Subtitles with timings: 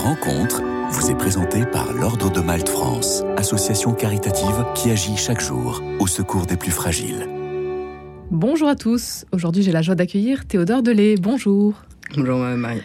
[0.00, 5.82] rencontre vous est présentée par l'Ordre de Malte France, association caritative qui agit chaque jour
[5.98, 7.28] au secours des plus fragiles.
[8.30, 9.26] Bonjour à tous.
[9.30, 11.16] Aujourd'hui, j'ai la joie d'accueillir Théodore Delay.
[11.20, 11.74] Bonjour.
[12.16, 12.80] Bonjour Marie.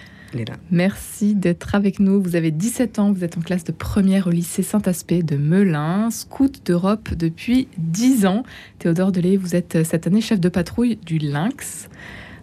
[0.70, 2.22] Merci d'être avec nous.
[2.22, 6.12] Vous avez 17 ans, vous êtes en classe de première au lycée Saint-Aspect de Melun,
[6.12, 8.44] scout d'Europe depuis 10 ans.
[8.78, 11.88] Théodore Delay, vous êtes cette année chef de patrouille du Lynx.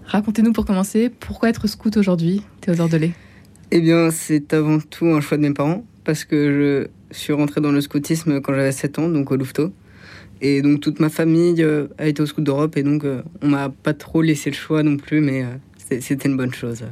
[0.07, 3.13] Racontez-nous pour commencer, pourquoi être scout aujourd'hui, Théodore Delay?
[3.75, 7.63] Eh bien, c'est avant tout un choix de mes parents, parce que je suis rentré
[7.63, 9.73] dans le scoutisme quand j'avais 7 ans, donc au Louveteau.
[10.43, 13.49] Et donc toute ma famille euh, a été au scout d'Europe, et donc euh, on
[13.49, 15.47] m'a pas trop laissé le choix non plus, mais euh,
[16.01, 16.85] c'était une bonne chose.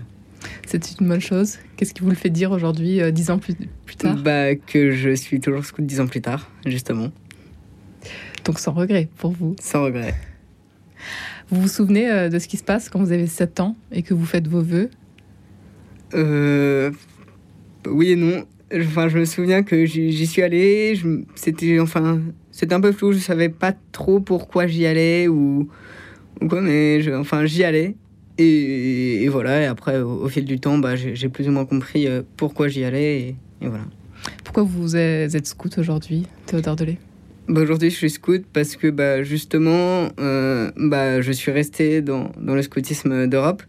[0.67, 1.59] C'est une bonne chose.
[1.77, 4.17] Qu'est-ce qui vous le fait dire aujourd'hui, dix ans plus, plus tard?
[4.17, 7.13] Bah, Que je suis toujours scout dix ans plus tard, justement.
[8.47, 10.15] Donc sans regret pour vous Sans regret.
[11.51, 14.15] Vous vous souvenez de ce qui se passe quand vous avez 7 ans et que
[14.15, 14.89] vous faites vos vœux?
[16.15, 16.91] Euh,
[17.87, 18.45] Oui et non.
[18.75, 21.01] Enfin, je me souviens que j'y suis allé.
[21.35, 23.13] C'était enfin, c'était un peu flou.
[23.13, 25.69] Je savais pas trop pourquoi j'y allais ou,
[26.41, 27.97] ou quoi, mais je, enfin, j'y allais.
[28.39, 29.63] Et, et, voilà.
[29.63, 32.85] Et après, au, au fil du temps, bah, j'ai plus ou moins compris pourquoi j'y
[32.85, 33.21] allais.
[33.21, 33.85] Et, et, voilà.
[34.45, 36.99] Pourquoi vous êtes scout aujourd'hui, Théodore Delay
[37.49, 42.31] bah Aujourd'hui, je suis scout parce que bah, justement, euh, bah, je suis resté dans,
[42.41, 43.63] dans le scoutisme d'Europe.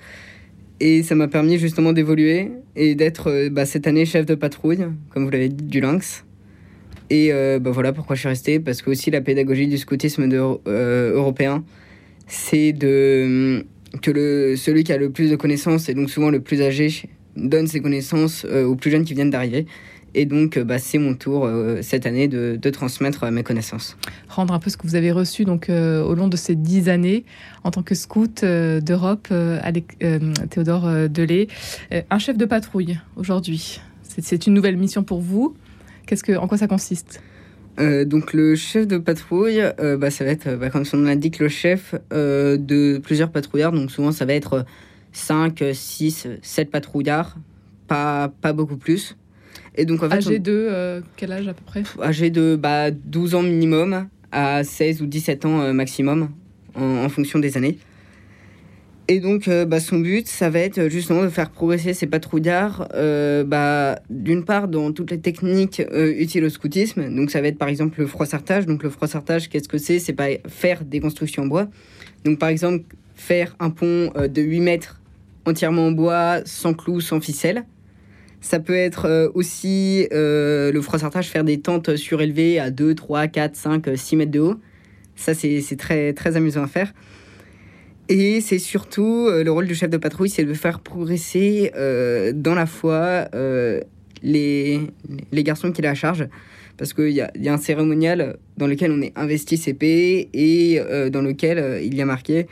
[0.84, 4.80] Et ça m'a permis justement d'évoluer et d'être bah, cette année chef de patrouille,
[5.12, 6.26] comme vous l'avez dit, du Lynx.
[7.12, 10.28] Et euh, bah, voilà pourquoi je suis resté, parce que aussi la pédagogie du scoutisme
[10.28, 11.64] de, euh, européen,
[12.26, 13.64] c'est de
[14.02, 16.90] que le, celui qui a le plus de connaissances, et donc souvent le plus âgé,
[17.36, 19.68] donne ses connaissances euh, aux plus jeunes qui viennent d'arriver.
[20.14, 23.98] Et donc, bah, c'est mon tour euh, cette année de, de, transmettre mes connaissances.
[24.28, 26.90] Rendre un peu ce que vous avez reçu donc, euh, au long de ces dix
[26.90, 27.24] années
[27.64, 29.30] en tant que scout euh, d'Europe,
[30.50, 31.48] Théodore Delay.
[32.10, 35.56] un chef de patrouille aujourd'hui, c'est une nouvelle mission pour vous.
[36.06, 37.22] Qu'est-ce que, en quoi ça consiste?
[37.78, 39.62] Donc le chef de patrouille,
[39.98, 43.72] bah, ça va être, bah, comme son nom l'indique, le chef de plusieurs patrouillards.
[43.72, 44.66] Donc souvent ça va être
[45.14, 47.38] 5, 6, 7 patrouillards,
[47.88, 49.16] pas, pas beaucoup plus.
[49.76, 51.84] Et donc, en fait, âgé de euh, quel âge à peu près?
[52.02, 56.30] Âgé de bah, 12 ans minimum à 16 ou 17 ans euh, maximum,
[56.76, 57.78] en, en, fonction des années.
[59.08, 62.88] Et donc, euh, bah, son but, ça va être justement de faire progresser ces patrouillards,
[63.46, 67.14] bah, d'une part dans toutes les techniques utiles au scoutisme.
[67.14, 68.66] Donc, ça va être par exemple le froissartage.
[68.66, 70.00] Donc, le froissartage, qu'est-ce que c'est?
[70.00, 71.68] C'est pas faire des constructions en bois.
[72.26, 72.84] Donc, par exemple,
[73.16, 75.02] faire un pont de 8 mètres
[75.46, 77.66] entièrement en bois, sans clous, sans ficelle.
[78.42, 83.28] Ça peut être euh, aussi euh, le froissartage, faire des tentes surélevées à 2, 3,
[83.28, 84.56] 4, 5, 6 mètres de haut.
[85.16, 86.92] Ça, c'est très, très amusant à faire.
[88.10, 91.72] Et c'est surtout euh, le rôle du chef de patrouille, c'est de faire progresser
[92.34, 93.30] dans la foi
[94.24, 94.82] les,
[95.32, 96.28] les garçons qu'il a à charge.
[96.78, 100.82] Parce qu'il y, a un cérémonial dans lequel on est investi CP et
[101.12, 102.48] dans lequel il y a marqué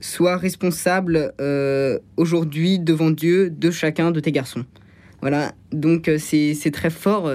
[0.00, 4.64] sois responsable euh, aujourd'hui devant Dieu de chacun de tes garçons.
[5.20, 7.28] Voilà, donc c'est très fort,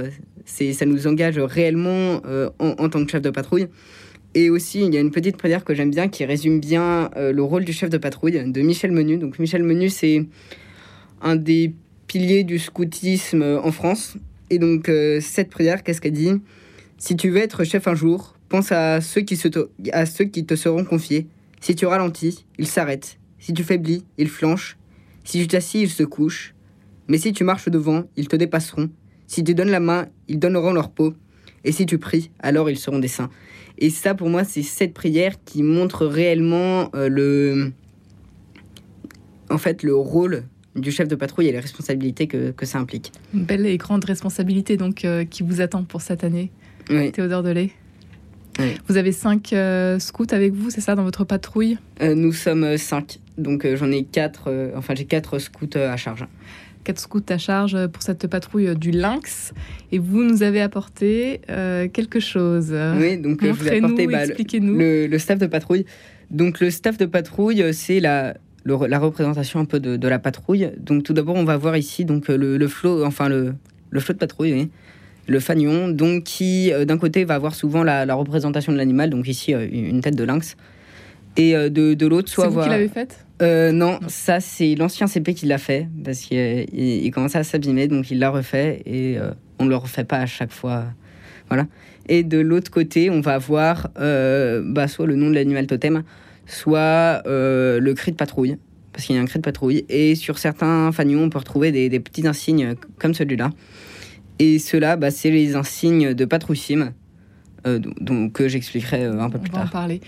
[0.46, 3.68] ça nous engage réellement euh, en, tant que chef de patrouille.
[4.35, 7.31] Et aussi, il y a une petite prière que j'aime bien qui résume bien euh,
[7.31, 9.18] le rôle du chef de patrouille de Michel Menu.
[9.18, 10.25] Donc Michel Menu, c'est
[11.22, 11.74] un des
[12.07, 14.16] piliers du scoutisme en France.
[14.50, 16.34] Et donc euh, cette prière, qu'est-ce qu'elle dit?
[16.97, 19.47] Si tu veux être chef un jour, pense à ceux qui, se
[19.91, 21.28] à ceux qui te seront confiés.
[21.63, 23.19] Si tu ralentis, ils s'arrêtent.
[23.40, 24.78] Si tu faiblis, ils flanchent.
[25.24, 26.53] Si tu t'assis, ils se couchent.
[27.07, 28.90] Mais si tu marches devant, ils te dépasseront.
[29.28, 31.13] Si tu donnes la main, ils donneront leur peau.
[31.63, 33.29] Et si tu pries, alors ils seront des saints.
[33.78, 37.72] Et ça, pour moi, c'est cette prière qui montre réellement euh, le,
[39.50, 40.44] en fait, le rôle
[40.75, 43.13] du chef de patrouille et les responsabilités que, que ça implique.
[43.34, 46.51] Une belle et grande responsabilité donc euh, qui vous attend pour cette année,
[46.90, 47.13] oui.
[47.13, 47.72] Théodore Delay.
[48.59, 48.75] Oui.
[48.88, 51.78] Vous avez cinq euh, scouts avec vous, c'est ça, dans votre patrouille?
[52.02, 54.72] Euh, Nous sommes cinq, donc euh, j'en ai quatre.
[54.75, 56.25] enfin, j'ai quatre scouts à charge.
[56.84, 59.54] Quatre scouts à charge pour cette patrouille du Lynx,
[59.92, 61.39] et vous nous avez apporté
[61.94, 62.75] quelque chose.
[62.98, 65.86] Oui, donc je vous ai apporté bah, le, le, staff de patrouille.
[66.30, 68.36] Donc le staff de patrouille, c'est la
[68.66, 70.72] le, la représentation un peu de, de, la patrouille.
[70.77, 73.54] Donc tout d'abord, on va voir ici donc le, flot, enfin le,
[73.89, 74.69] le flot de patrouille, oui.
[75.28, 79.10] Le fanion, donc qui euh, d'un côté va avoir souvent la, la représentation de l'animal,
[79.10, 80.58] donc ici euh, une tête de lynx,
[81.38, 82.66] et euh, de, de l'autre soit C'est vous avoir.
[82.66, 83.25] qui l'avez faite?
[83.42, 86.38] Euh, non, ça c'est l'ancien CP qui l'a fait parce qu'il
[86.72, 89.18] il, il commençait à s'abîmer, donc il l'a refait et
[89.60, 90.86] on ne le refait pas à chaque fois.
[91.50, 91.68] Voilà.
[92.08, 96.04] Et de l'autre côté, on va avoir bah, soit le nom de l'animal totem,
[96.46, 98.58] soit le cri de patrouille.
[98.94, 99.84] parce qu'il y a un cri de patrouille.
[99.90, 103.50] Et sur certains fanions, on peut retrouver des, petits insignes comme celui-là.
[104.44, 106.92] Et ceux-là, bah, c'est les insignes de patrouille sim,
[107.66, 109.62] donc, que j'expliquerai un peu plus tard.
[109.62, 110.01] On va en parler.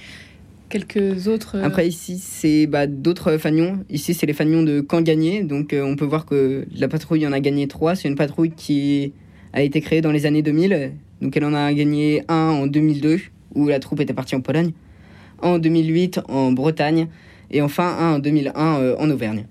[0.67, 1.57] Quelques autres.
[1.63, 3.85] Après, ici, c'est bah, d'autres fanions.
[3.89, 5.43] Ici, c'est les fanions de camp gagné.
[5.43, 7.95] Donc, on peut voir que la patrouille en a gagné trois.
[7.95, 9.13] C'est une patrouille qui
[9.53, 10.91] a été créée dans les années 2000.
[11.21, 13.21] Donc, elle en a gagné un en 2002,
[13.53, 14.73] où la troupe était partie en Pologne
[15.41, 17.07] en 2008 en Bretagne
[17.51, 19.45] et enfin un en 2001 euh, en Auvergne.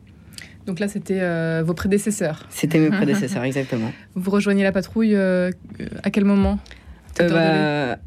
[0.67, 2.47] Donc là, c'était euh, vos prédécesseurs.
[2.51, 3.93] C'était mes prédécesseurs, exactement.
[4.15, 5.51] Vous rejoignez la patrouille euh,
[6.03, 6.59] à quel moment?
[7.19, 7.99] Bah,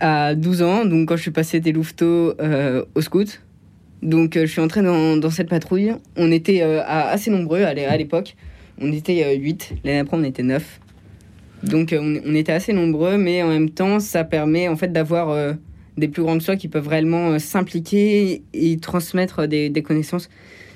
[0.00, 2.34] À 12 ans, donc quand je suis passé des louveteaux
[2.94, 3.42] au scout.
[4.02, 5.92] Donc je suis entré dans, dans cette patrouille.
[6.16, 8.36] On était assez nombreux à l'époque.
[8.80, 9.74] On était 8.
[9.84, 10.80] L'année après, on était 9.
[11.64, 15.56] Donc on, on, était assez nombreux, mais en même temps, ça permet en fait d'avoir
[15.98, 20.28] des plus grandes soi qui peuvent réellement euh, s'impliquer et transmettre des, connaissances,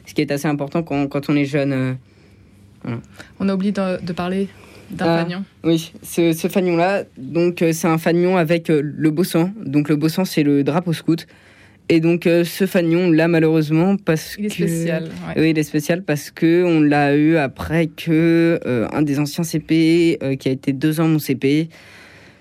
[0.07, 1.73] ce qui est assez important quand, quand on est jeune.
[1.73, 2.97] Euh,
[3.39, 4.49] on a oublié de, parler
[4.91, 5.45] d'un ah, fanion.
[5.65, 9.53] Oui, ce, ce fanion-là, donc euh, c'est un fanion avec le bossan.
[9.65, 11.27] Donc le bossan, c'est le drapeau scout.
[11.89, 15.11] Et donc ce fanion là malheureusement parce il est spécial.
[15.37, 20.19] Oui, il est spécial parce que on l'a eu après que un des anciens CP
[20.39, 21.69] qui a été deux ans mon CP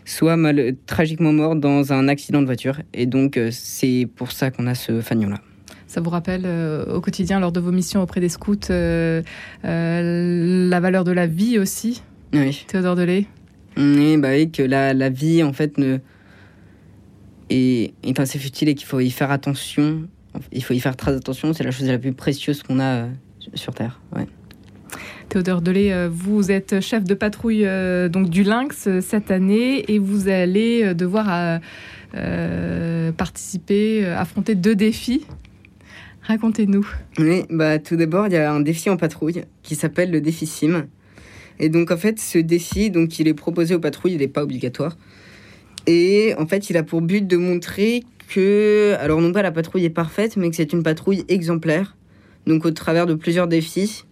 [0.06, 2.81] soit mal, tragiquement mort dans un accident de voiture.
[2.94, 5.40] Et donc, euh, c'est pour ça qu'on a ce fanion-là.
[5.92, 9.22] Ça vous rappelle euh, au quotidien, lors de vos missions auprès des scouts, euh,
[9.62, 12.02] la valeur de la vie aussi
[12.32, 12.64] Oui.
[12.66, 13.26] Théodore Delay?
[13.76, 15.98] Oui, bah oui, que la, la vie, en fait, ne...
[17.50, 20.04] est, est assez futile et qu'il faut y faire attention.
[20.54, 21.52] Il faut y faire très attention.
[21.52, 23.08] C'est la chose la plus précieuse qu'on a
[23.54, 24.00] sur Terre.
[24.16, 24.28] Ouais.
[25.28, 29.92] Théodore Delay, euh, vous êtes chef de patrouille euh, donc du Lynx euh, cette année
[29.92, 31.60] et vous allez devoir
[33.18, 35.26] participer, affronter deux défis.
[36.23, 36.88] Racontez-nous.
[37.18, 40.45] Oui, bah, tout d'abord, il y a un défi en patrouille qui s'appelle le défi
[40.45, 40.88] SIM.
[41.59, 44.44] Et donc, en fait, ce défi, donc, il est proposé aux patrouilles, il n'est pas
[44.44, 44.97] obligatoire.
[45.88, 49.85] Et en fait, il a pour but de montrer que, alors non pas la patrouille
[49.85, 51.97] est parfaite, mais que c'est une patrouille exemplaire.
[52.45, 54.06] Donc, au travers de plusieurs défis,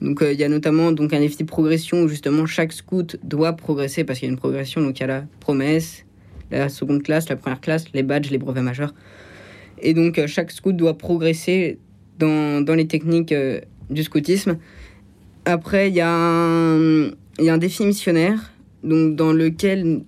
[0.00, 3.16] donc euh, il y a notamment donc un défi de progression où justement chaque scout
[3.22, 4.80] doit progresser parce qu'il y a une progression.
[4.80, 6.04] Donc il y a la promesse,
[6.50, 8.94] la seconde classe, la première classe, les badges, les brevets majeurs.
[9.80, 11.78] Et donc euh, chaque scout doit progresser
[12.18, 14.58] dans, dans les techniques euh, du scoutisme.
[15.44, 18.52] Après il y, y a un défi missionnaire
[18.82, 20.02] donc dans lequel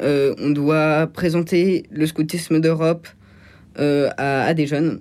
[0.00, 3.06] on doit présenter le scoutisme d'Europe
[3.76, 5.00] à, des jeunes.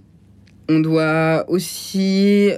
[0.70, 2.52] On doit aussi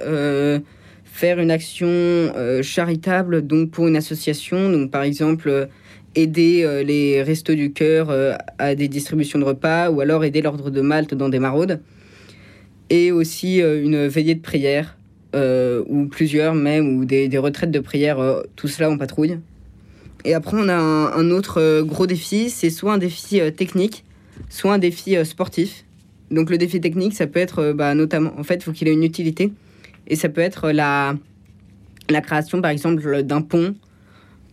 [1.16, 5.66] faire une action euh, charitable donc pour une association, donc par exemple euh,
[6.16, 8.10] aider euh, les restos du cœur
[8.58, 11.80] à des distributions de repas ou alors aider l'ordre de Malte dans des maraudes.
[12.90, 14.96] Et aussi une veillée de prière,
[15.34, 19.38] ou plusieurs même, ou des, des retraites de prière, tout cela en patrouille.
[20.24, 24.04] Et après, on a un, autre gros défi, c'est soit un défi technique,
[24.48, 25.84] soit un défi sportif.
[26.30, 28.92] Donc le défi technique, ça peut être bah, notamment, en fait, il faut qu'il ait
[28.92, 29.52] une utilité.
[30.06, 31.16] Et ça peut être la,
[32.08, 33.74] la création, par exemple, d'un pont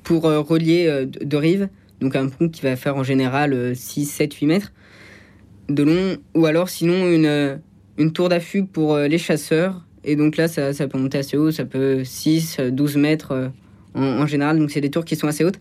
[0.03, 1.69] pour euh, relier euh, deux rives.
[2.01, 4.73] Donc un pont qui va faire en général 6, 7, 8 mètres
[5.69, 6.17] de long.
[6.35, 7.59] Ou alors sinon une,
[7.97, 9.85] une tour d'affût pour euh, les chasseurs.
[10.03, 11.51] Et donc là, ça, peut monter assez haut.
[11.51, 13.51] Ça peut 6, 12 mètres
[13.93, 14.59] en, général.
[14.59, 15.59] Donc c'est des tours qui sont assez hautes.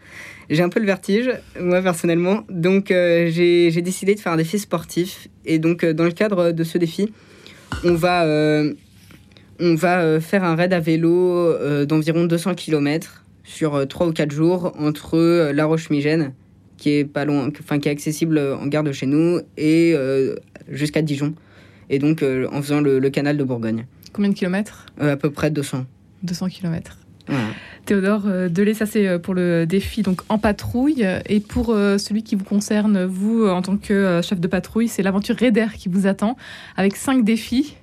[0.50, 2.42] J'ai un peu le vertige, moi personnellement.
[2.50, 5.28] Donc j'ai décidé de faire un défi sportif.
[5.44, 7.12] Et donc dans le cadre de ce défi,
[7.84, 8.26] on va
[9.62, 14.10] on va euh, faire un raid à vélo euh, d'environ 200 km sur 3 euh,
[14.10, 16.32] ou 4 jours entre La Roche-Migène,
[16.76, 19.94] qui est pas loin, enfin qui est accessible en gare de chez nous, et
[20.68, 21.34] jusqu'à Dijon.
[21.90, 23.86] Et donc en faisant le, canal de Bourgogne.
[24.12, 24.86] Combien de kilomètres?
[24.98, 25.84] À peu près 200.
[26.22, 26.98] 200 kilomètres.
[27.86, 31.06] Théodore Delay, ça c'est pour le défi donc en patrouille.
[31.28, 35.36] Et pour celui qui vous concerne, vous en tant que chef de patrouille, c'est l'aventure
[35.36, 36.36] Raider qui vous attend
[36.76, 37.76] avec cinq défis.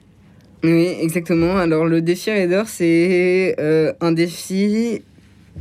[0.63, 1.57] Oui, exactement.
[1.57, 5.01] Alors le défi Raider, c'est euh, un défi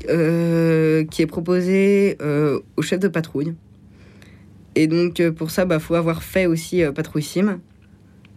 [0.09, 3.55] euh, qui est proposé euh, au chef de patrouille.
[4.75, 7.61] Et donc pour ça, il bah, faut avoir fait aussi Patrouille Sim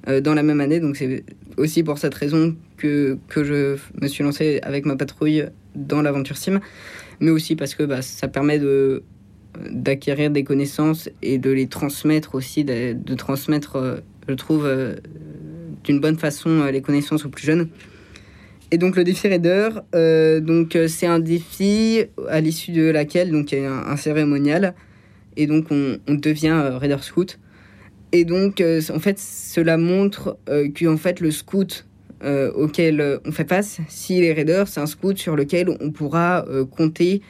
[0.08, 0.80] dans la même année.
[0.80, 1.24] Donc c'est
[1.58, 6.60] aussi pour cette raison que, je me suis lancé avec ma patrouille dans l'aventure Sim.
[7.20, 8.60] Mais aussi parce que bah, ça permet
[9.70, 14.68] d'acquérir des connaissances et de les transmettre aussi, de, transmettre, je trouve,
[15.84, 17.70] d'une bonne façon euh, les connaissances aux plus jeunes.
[18.74, 23.28] Et donc le défi Raider, euh, donc euh, c'est un défi à l'issue de laquelle
[23.52, 24.76] il y a un, cérémonial
[25.36, 27.38] et donc on, devient Raider Scout.
[28.14, 31.86] Et donc en fait cela montre que fait le scout
[32.24, 33.80] auquel on fait face.
[33.88, 37.22] Si les raiders, c'est un scout sur lequel on pourra compter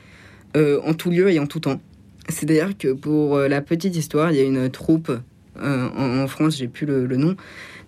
[0.55, 1.79] en tout lieu et en tout temps.
[2.29, 5.12] C'est-à-dire que pour la petite histoire, il y a une troupe
[5.62, 7.36] en, France, j'ai plus le, nom,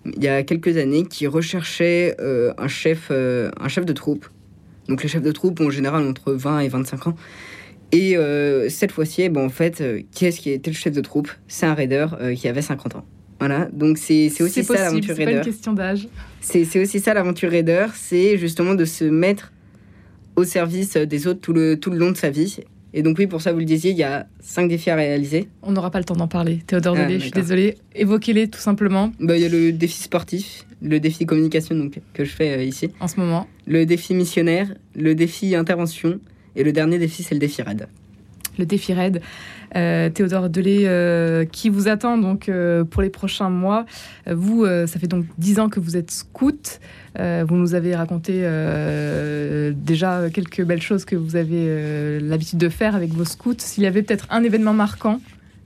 [0.04, 4.26] il y a quelques années, qui recherchait un, chef, un chef de troupe.
[4.88, 7.16] Donc les chefs de troupe ont en général entre 20 et 25 ans.
[7.92, 10.92] Et euh, cette fois-ci, eh ben, en fait, euh, qui est-ce qui était le chef
[10.92, 11.30] de troupe?
[11.46, 13.04] C'est un raider euh, qui avait 50 ans.
[13.38, 15.32] Voilà, donc c'est aussi ça l'aventure raider.
[15.32, 16.08] C'est une question d'âge.
[16.40, 19.52] C'est aussi ça l'aventure raider, c'est justement de se mettre
[20.36, 22.60] au service des autres tout le, tout le long de sa vie.
[22.96, 25.48] Et donc oui, pour ça, vous le disiez, il y a cinq défis à réaliser.
[25.62, 26.62] On n'aura pas le temps d'en parler.
[26.64, 27.76] Théodore ah, je suis désolée.
[27.96, 29.10] Évoquez-les tout simplement.
[29.18, 32.90] Bah, il y a le défi sportif, le défi communication donc, que je fais ici.
[33.00, 33.48] En ce moment.
[33.66, 36.20] Le défi missionnaire, le défi intervention
[36.54, 37.88] et le dernier défi, c'est le défi RAID.
[38.58, 39.20] Le défi RAID.
[39.76, 43.86] Euh, Théodore Delay, euh, qui vous attend donc euh, pour les prochains mois.
[44.30, 46.80] Vous, ça fait donc dix ans que vous êtes scout.
[47.18, 48.42] vous nous avez raconté
[49.76, 53.54] déjà quelques belles choses que vous avez l'habitude de faire avec vos scouts.
[53.58, 55.20] S'il y avait peut-être un événement marquant,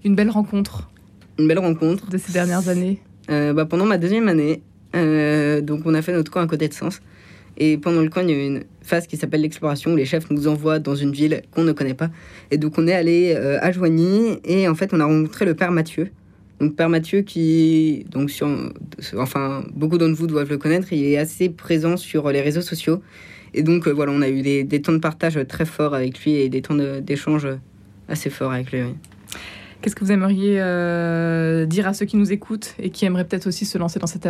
[0.05, 0.91] une belle rencontre.
[1.39, 2.09] Une belle rencontre.
[2.11, 3.01] De ces dernières années.
[3.29, 4.63] bah, pendant ma deuxième année,
[4.95, 7.01] donc on a fait notre camp à côté de Sens.
[7.59, 10.31] Et pendant le camp, il y a une phase qui s'appelle l'exploration où les chefs
[10.31, 12.09] nous envoient dans une ville qu'on ne connaît pas.
[12.53, 15.55] Et donc on est allé euh, à Joigny et en fait on a rencontré le
[15.55, 16.11] père Mathieu.
[16.61, 18.49] Donc père Mathieu qui, donc sur,
[19.17, 23.03] enfin beaucoup d'entre vous doivent le connaître, il est assez présent sur les réseaux sociaux.
[23.55, 26.25] Et donc euh, voilà, on a eu des, des, temps de partage très forts avec
[26.25, 27.49] lui et des temps d'échange
[28.09, 28.83] assez forts avec lui.
[29.81, 33.47] Qu'est-ce que vous aimeriez euh, dire à ceux qui nous écoutent et qui aimeraient peut-être
[33.47, 34.27] aussi se lancer dans cette,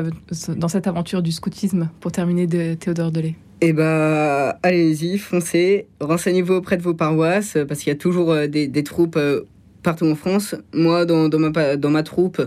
[0.59, 3.35] dans cette aventure du scoutisme pour terminer de Théodore Delay?
[3.63, 8.47] Eh bah, allez-y, foncez, renseignez-vous auprès de vos paroisses, parce qu'il y a toujours euh,
[8.47, 9.47] des, troupes euh,
[9.83, 10.55] partout en France.
[10.75, 12.43] Moi, dans, dans, ma, dans ma troupe,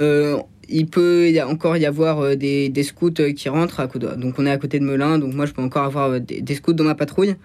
[0.00, 3.78] il peut y encore y avoir des, scouts qui rentrent.
[3.78, 6.54] À donc, on est à côté de Melun, donc moi, je peux encore avoir des,
[6.56, 7.36] scouts dans ma patrouille.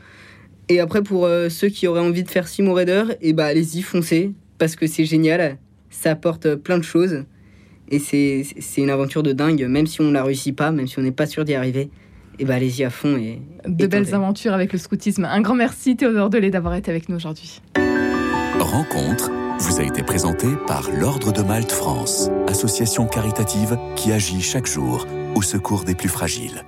[0.69, 4.33] Et après, pour ceux qui auraient envie de faire Simo Raider, eh bah, allez-y, foncez
[4.57, 5.57] parce que c'est génial,
[5.89, 7.25] ça apporte plein de choses.
[7.89, 8.45] Et c'est
[8.77, 11.11] une aventure de dingue, même si on ne la réussit pas, même si on n'est
[11.11, 11.89] pas sûr d'y arriver.
[12.39, 13.17] Et bah allez-y à fond.
[13.17, 15.25] Et, de belles aventures avec le scoutisme.
[15.25, 17.61] Un grand merci Théodore Delay d'avoir été avec nous aujourd'hui.
[18.59, 24.67] Rencontre vous a été présentée par l'Ordre de Malte France, association caritative qui agit chaque
[24.67, 26.67] jour au secours des plus fragiles.